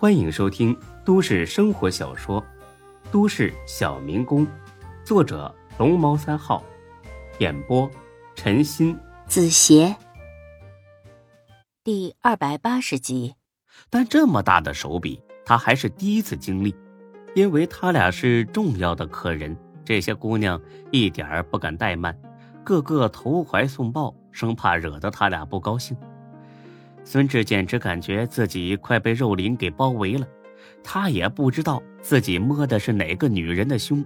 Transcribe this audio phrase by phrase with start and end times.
[0.00, 0.74] 欢迎收听
[1.04, 2.40] 都市生活小说
[3.12, 4.46] 《都市小民工》，
[5.04, 6.64] 作者龙猫三号，
[7.38, 7.86] 演播
[8.34, 9.94] 陈鑫、子邪，
[11.84, 13.34] 第二百八十集。
[13.90, 16.74] 但这么大的手笔，他还是第一次经历，
[17.34, 19.54] 因为他俩是重要的客人，
[19.84, 20.58] 这些姑娘
[20.90, 22.18] 一点儿不敢怠慢，
[22.64, 25.94] 个个投怀送抱，生怕惹得他俩不高兴。
[27.12, 30.24] 孙志简直感觉自己快被肉林给包围了，
[30.80, 34.04] 他也不知道自己摸的是哪个女人的胸，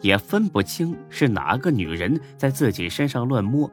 [0.00, 3.68] 也分不清是哪个女人在自己身上乱摸，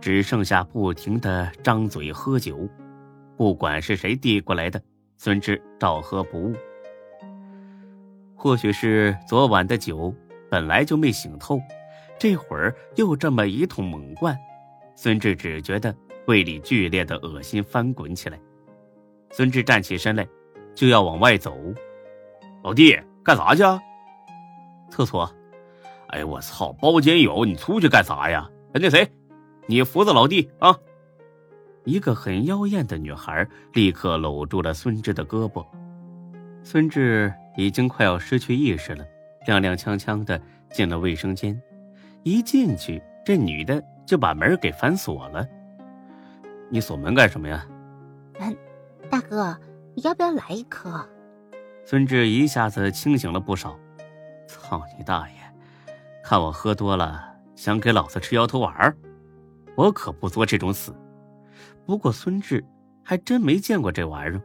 [0.00, 2.68] 只剩下不停的张嘴喝酒。
[3.36, 4.82] 不管是谁递过来的，
[5.16, 6.56] 孙志照喝不误。
[8.34, 10.12] 或许是昨晚的酒
[10.50, 11.60] 本来就没醒透，
[12.18, 14.36] 这会儿又这么一通猛灌，
[14.96, 15.94] 孙志只觉得。
[16.26, 18.38] 胃里剧烈的恶心翻滚起来，
[19.30, 20.26] 孙志站起身来，
[20.74, 21.56] 就要往外走。
[22.62, 23.62] 老弟，干啥去？
[24.90, 25.30] 厕所。
[26.08, 28.48] 哎我操，包间有，你出去干啥呀？
[28.74, 29.10] 哎，那谁，
[29.66, 30.78] 你扶着老弟啊！
[31.84, 35.66] 一个很妖艳的女孩立刻搂住了孙志的胳膊。
[36.62, 39.04] 孙志已经快要失去意识了，
[39.46, 41.60] 踉踉跄跄的进了卫生间。
[42.22, 45.44] 一进去，这女的就把门给反锁了。
[46.72, 47.66] 你锁门干什么呀？
[48.40, 48.56] 嗯，
[49.10, 49.54] 大哥，
[49.94, 51.06] 你要不要来一颗？
[51.84, 53.78] 孙志一下子清醒了不少。
[54.48, 55.34] 操你大爷！
[56.24, 57.22] 看我喝多了，
[57.54, 58.96] 想给老子吃摇头丸
[59.76, 60.96] 我可不作这种死。
[61.84, 62.64] 不过孙志
[63.04, 64.40] 还真没见过这玩意儿，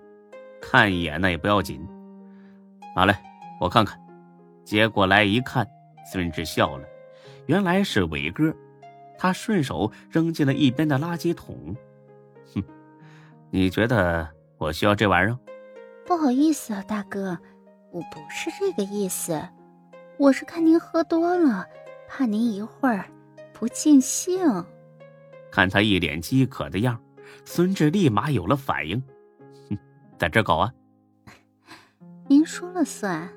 [0.61, 1.87] 看一眼那也不要紧。
[2.93, 3.23] 拿来，
[3.61, 3.97] 我看看。
[4.65, 5.65] 接过来一看，
[6.11, 6.85] 孙志笑了，
[7.45, 8.53] 原来是伟哥。
[9.17, 11.73] 他顺手扔进了一边的垃圾桶。
[13.49, 15.37] 你觉得我需要这玩意儿？
[16.05, 17.37] 不好意思啊，大哥，
[17.91, 19.41] 我不是这个意思，
[20.17, 21.65] 我是看您喝多了，
[22.07, 23.05] 怕您一会儿
[23.53, 24.39] 不尽兴。
[25.51, 27.01] 看他一脸饥渴的样，
[27.45, 29.01] 孙志立马有了反应。
[29.69, 29.77] 哼，
[30.17, 30.73] 在这搞啊？
[32.27, 33.29] 您说了算。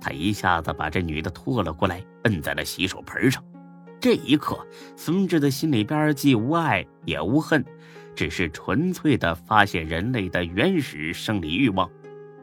[0.00, 3.42] 他一下子把这女的拖了过来，摁在了洗手盆上。
[4.00, 4.66] 这一刻，
[4.96, 7.64] 孙志的心里边既无爱也无恨。
[8.14, 11.90] 只是纯粹的发泄人类的原始生理欲望。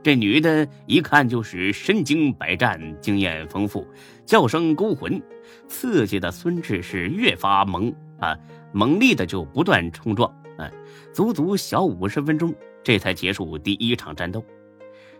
[0.03, 3.85] 这女的一看就是身经百战、经验丰富，
[4.25, 5.21] 叫声勾魂，
[5.67, 8.35] 刺激的孙志是越发猛啊，
[8.71, 10.71] 猛力的就不断冲撞，哎，
[11.13, 12.51] 足足小五十分钟，
[12.83, 14.43] 这才结束第一场战斗。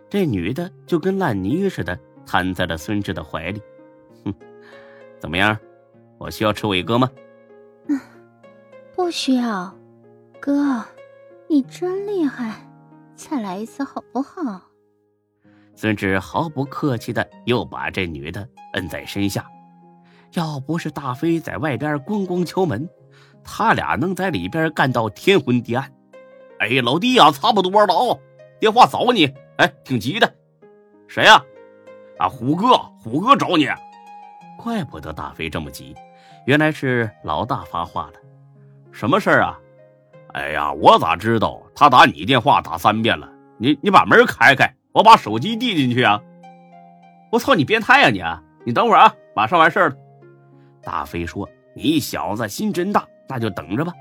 [0.10, 3.62] 这女的就跟烂泥似的瘫在了孙志的怀里。
[4.26, 4.34] 哼，
[5.20, 5.56] 怎么样？
[6.18, 7.10] 我需要吃伟哥吗？
[7.88, 8.00] 嗯，
[8.96, 9.76] 不需要。
[10.42, 10.84] 哥，
[11.48, 12.68] 你真厉害，
[13.16, 14.60] 再来一次好不好？
[15.76, 19.46] 孙志毫不客气的又把这女的摁在身下。
[20.34, 22.90] 要不是大飞在外边咣咣敲门，
[23.44, 25.94] 他俩能在里边干到天昏地暗。
[26.58, 28.20] 哎，老弟呀，差不多了哦，
[28.60, 30.36] 电话找你，哎，挺急的。
[31.08, 31.40] 谁呀？
[32.18, 33.68] 啊，虎哥，虎哥找你。
[34.58, 35.96] 怪不得大飞这么急，
[36.48, 38.14] 原来是老大发话了。
[38.92, 39.60] 什么事儿啊？
[40.34, 41.62] 哎呀，我咋知道？
[41.76, 46.22] 他打你电话打三遍了，你你把门开开，我把手机递进去啊！
[47.32, 48.20] 我操，你变态呀你！
[48.20, 49.96] 啊你等会儿啊，马上完事儿了。
[50.84, 53.92] 大飞说：“你小子心真大，那就等着吧。”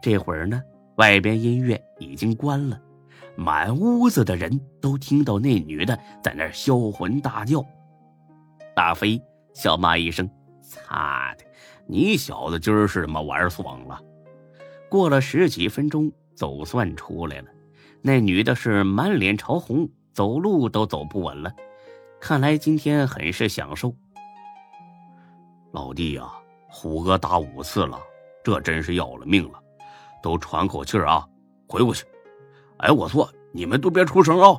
[0.00, 0.62] 这会儿呢，
[0.96, 2.80] 外边音乐已经关了，
[3.34, 7.64] 满屋子的人都听到那女的在那销魂大叫。
[8.76, 9.20] 大飞
[9.54, 10.28] 笑骂一声
[10.62, 11.44] ：“擦的，
[11.86, 14.00] 你小子今儿是他妈玩爽了。”
[14.92, 17.46] 过了十几分钟，总算出来了。
[18.02, 21.50] 那女的是满脸潮红，走路都走不稳了。
[22.20, 23.94] 看来今天很是享受。
[25.70, 26.30] 老弟呀，
[26.68, 27.98] 虎哥打五次了，
[28.44, 29.58] 这真是要了命了，
[30.22, 31.26] 都喘口气啊，
[31.66, 32.04] 回过去。
[32.76, 34.54] 哎，我错你们都别出声啊。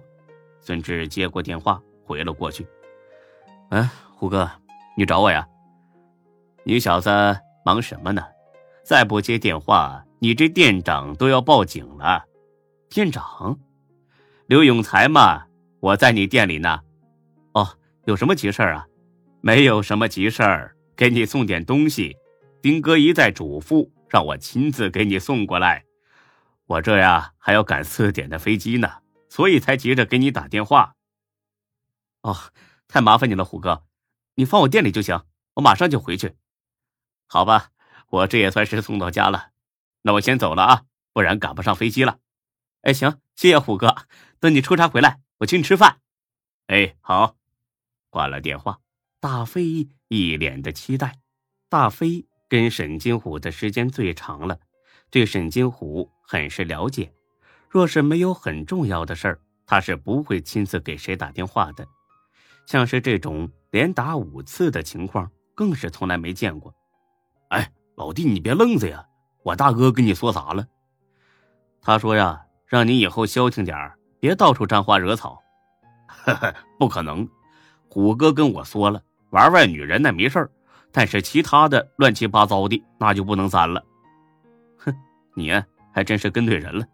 [0.62, 2.68] 孙志接过电话，回了过去。
[3.70, 4.50] 哎，虎哥，
[4.98, 5.48] 你找我呀？
[6.64, 7.12] 你小子
[7.64, 8.24] 忙什么呢？
[8.84, 10.04] 再不接电话。
[10.24, 12.24] 你这店长都要报警了，
[12.90, 13.60] 店长，
[14.48, 15.48] 刘永才嘛，
[15.82, 16.80] 我在你店里呢。
[17.52, 18.88] 哦，有什么急事啊？
[19.42, 22.16] 没有什么急事儿，给你送点东西。
[22.62, 25.84] 丁哥一再嘱咐，让我亲自给你送过来。
[26.68, 28.90] 我这呀还要赶四点的飞机呢，
[29.28, 30.94] 所以才急着给你打电话。
[32.22, 32.34] 哦，
[32.88, 33.84] 太麻烦你了，虎哥，
[34.36, 35.26] 你放我店里就行，
[35.56, 36.38] 我马上就回去。
[37.28, 37.72] 好吧，
[38.08, 39.50] 我这也算是送到家了。
[40.04, 40.84] 那我先走了啊，
[41.14, 42.20] 不然赶不上飞机了。
[42.82, 43.96] 哎，行，谢谢虎哥。
[44.40, 46.02] 等你出差回来，我请你吃饭。
[46.68, 47.38] 哎，好。
[48.10, 48.80] 挂了电话，
[49.20, 51.20] 大飞一脸的期待。
[51.70, 54.60] 大飞跟沈金虎的时间最长了，
[55.10, 57.12] 对沈金虎很是了解。
[57.70, 61.88] 若是没有很重要的事儿，他是不会亲自给谁打电话的。
[62.68, 66.76] 像是这种连打五次的情况，更是从来没见过。
[67.50, 69.08] 哎，老弟，你别愣着呀！
[69.44, 70.66] 我大哥跟你说啥了？
[71.82, 75.42] 他说呀，让你以后消停点别到处沾花惹草。
[76.08, 77.28] 呵呵，不可能。
[77.90, 80.50] 虎哥跟我说了，玩玩女人那没事
[80.92, 83.84] 但是其他的乱七八糟的那就不能沾了。
[84.78, 84.96] 哼，
[85.36, 85.52] 你
[85.92, 86.86] 还真是跟对人了。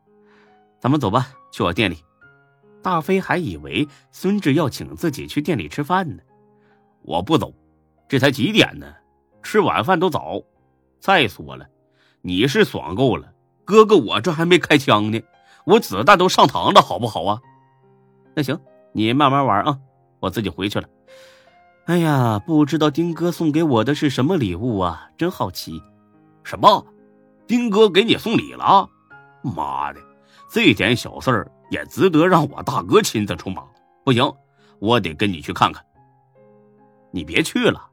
[0.79, 1.97] 咱们走吧，去我店里。
[2.81, 6.23] 大飞还以为孙志要请自己去店里吃饭呢。
[7.01, 7.53] 我不走，
[8.07, 8.87] 这才几点呢？
[9.43, 10.41] 吃晚饭都早。
[10.99, 11.65] 再说了，
[12.21, 13.31] 你是爽够了，
[13.65, 15.21] 哥哥我这还没开枪呢，
[15.65, 17.39] 我子弹都上膛了，好不好啊？
[18.35, 18.59] 那行，
[18.93, 19.77] 你慢慢玩啊，
[20.19, 20.87] 我自己回去了。
[21.85, 25.09] 哎呀，不知道丁哥送给我的是什么礼物啊？
[25.17, 25.81] 真好奇。
[26.43, 26.85] 什么？
[27.47, 28.87] 丁哥给你送礼了？
[29.41, 29.99] 妈的！
[30.51, 33.63] 这点小事儿也值得让我大哥亲自出马？
[34.03, 34.31] 不行，
[34.79, 35.83] 我得跟你去看看。
[37.11, 37.89] 你别去了，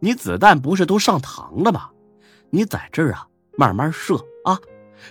[0.00, 1.90] 你子弹不是都上膛了吗？
[2.50, 4.14] 你在这儿啊，慢慢射
[4.44, 4.58] 啊。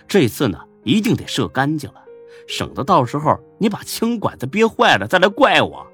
[0.08, 2.04] 这次呢，一定得射干净了，
[2.48, 5.86] 省得到时候你把枪管子憋坏了再来怪我。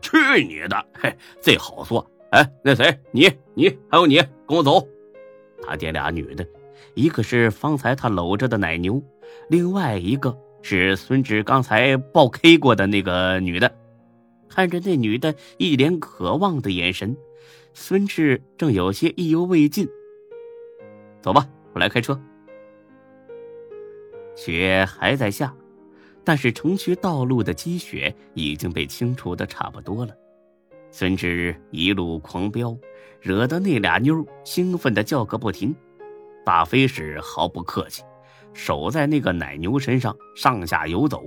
[0.00, 0.86] 去你的！
[0.94, 2.08] 嘿，这好说。
[2.30, 4.16] 哎，那谁，你你还有你，
[4.46, 4.86] 跟我走。
[5.62, 6.46] 他爹俩女的，
[6.94, 9.02] 一个是方才他搂着的奶牛。
[9.48, 13.74] 另外一个是孙志刚才爆 K 过的那个女的，
[14.48, 17.16] 看着那女的一脸渴望的眼神，
[17.72, 19.88] 孙志正有些意犹未尽。
[21.26, 22.16] 走吧，我来开车。
[24.36, 25.52] 雪还在下，
[26.22, 30.14] 但是城区道路的积雪已经被清除的差不多了。
[30.92, 32.78] 孙志一路狂飙，
[33.20, 35.74] 惹得那俩妞兴奋的叫个不停。
[36.44, 38.04] 大飞是毫不客气。
[38.52, 41.24] 手在那个奶牛身上上下游走，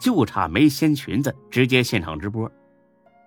[0.00, 2.48] 就差没掀裙子直接现场直播。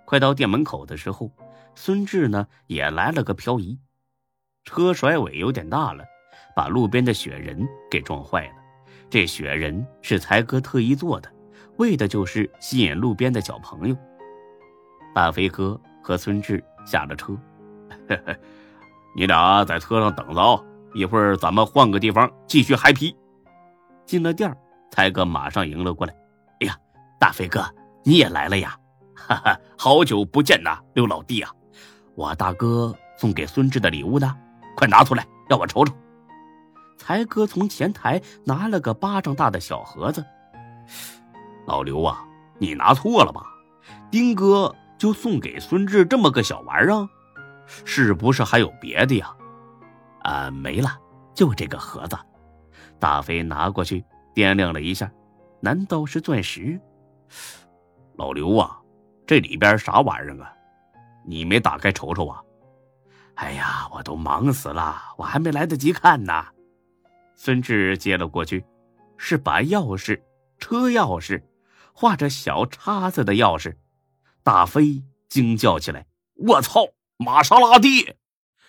[0.06, 1.30] 快到店门口的时候，
[1.76, 3.78] 孙志呢也来了个漂移，
[4.64, 6.06] 车甩尾有点大了，
[6.56, 8.54] 把路边的雪人给撞坏了。
[9.10, 11.32] 这雪人是才哥特意做的，
[11.78, 13.96] 为的就是吸引路边的小朋友。
[15.14, 17.38] 大飞哥和孙志下了车，
[19.16, 20.60] 你俩在车上等着啊，
[20.94, 23.16] 一会儿咱们换个地方继续嗨皮。
[24.06, 24.52] 进了店
[24.92, 26.14] 才哥马上迎了过来。
[26.62, 26.76] 哎呀，
[27.20, 27.64] 大飞哥，
[28.04, 28.76] 你也来了呀！
[29.16, 31.52] 哈哈，好久不见呐，刘老弟啊！
[32.16, 34.36] 我大哥送给孙志的礼物呢，
[34.76, 35.94] 快拿出来让我瞅瞅。
[36.98, 40.24] 才哥从前台拿了个巴掌大的小盒子。
[41.66, 42.26] 老刘啊，
[42.60, 43.42] 你拿错了吧？
[44.12, 47.08] 丁哥就送给孙志这么个小玩意儿，
[47.86, 49.34] 是不是还有别的呀？
[50.22, 50.90] 啊，没了，
[51.34, 52.18] 就这个盒子。
[53.00, 54.04] 大飞拿过去，
[54.34, 55.12] 掂量了一下，
[55.60, 56.80] 难道是钻石？
[58.16, 58.80] 老刘啊，
[59.26, 60.54] 这里边啥玩意儿啊？
[61.26, 62.40] 你没打开瞅瞅啊？
[63.36, 66.46] 哎呀，我都忙死了，我还没来得及看呢。
[67.36, 68.64] 孙志接了过去，
[69.18, 70.22] 是把钥匙，
[70.58, 71.44] 车钥匙，
[71.94, 73.76] 画着小叉子的钥匙。
[74.44, 76.88] 大飞惊叫起来：“我操，
[77.18, 78.16] 玛莎拉蒂！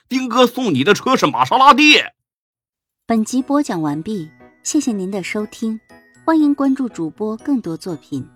[0.09, 1.95] 丁哥送你的车是玛莎拉蒂！”
[3.07, 4.31] 本集播讲完毕，
[4.63, 5.79] 谢谢您的收听，
[6.25, 8.27] 欢迎关注主播更多作品。